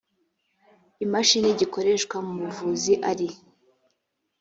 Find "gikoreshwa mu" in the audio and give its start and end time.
1.59-2.33